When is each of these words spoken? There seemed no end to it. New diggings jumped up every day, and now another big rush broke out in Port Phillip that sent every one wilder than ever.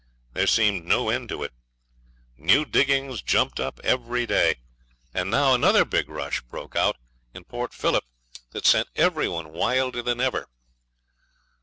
There 0.33 0.47
seemed 0.47 0.85
no 0.87 1.09
end 1.11 1.29
to 1.29 1.43
it. 1.43 1.53
New 2.35 2.65
diggings 2.65 3.21
jumped 3.21 3.59
up 3.59 3.79
every 3.83 4.25
day, 4.25 4.55
and 5.13 5.29
now 5.29 5.53
another 5.53 5.85
big 5.85 6.09
rush 6.09 6.41
broke 6.41 6.75
out 6.75 6.95
in 7.35 7.43
Port 7.43 7.71
Phillip 7.71 8.05
that 8.49 8.65
sent 8.65 8.87
every 8.95 9.27
one 9.29 9.53
wilder 9.53 10.01
than 10.01 10.19
ever. 10.19 10.47